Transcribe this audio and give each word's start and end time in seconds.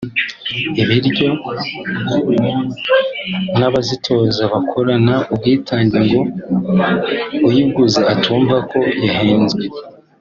ibiryo 0.81 1.27
n’abazitoza 3.59 4.43
bakorana 4.53 5.15
ubwitange 5.31 5.97
ngo 6.05 6.21
uyiguze 7.47 7.99
atumva 8.13 8.55
ko 8.69 8.79
yahenzwe 9.05 9.63